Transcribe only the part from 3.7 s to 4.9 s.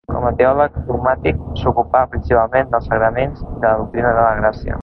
la doctrina de la gràcia.